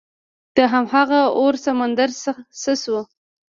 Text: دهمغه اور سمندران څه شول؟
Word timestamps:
دهمغه 0.55 1.19
اور 1.37 1.53
سمندران 1.65 2.11
څه 2.61 2.71
شول؟ 2.81 3.05